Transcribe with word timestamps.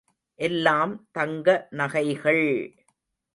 எல்லாம் 0.39 0.93
தங்க 1.11 1.47
நகைகள்! 1.71 2.45